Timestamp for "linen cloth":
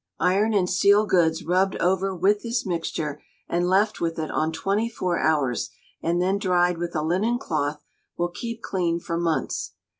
7.03-7.83